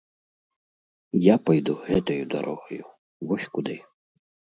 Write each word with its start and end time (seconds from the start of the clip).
Я 1.25 1.35
пайду 1.49 1.75
гэтаю 1.89 2.23
дарогаю, 2.33 2.79
вось 3.33 3.47
куды! 3.59 3.77